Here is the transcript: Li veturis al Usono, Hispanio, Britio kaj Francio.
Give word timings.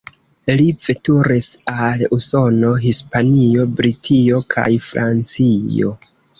Li 0.61 0.63
veturis 0.87 1.49
al 1.89 2.01
Usono, 2.17 2.73
Hispanio, 2.87 3.69
Britio 3.77 4.43
kaj 4.57 4.69
Francio. 4.91 5.97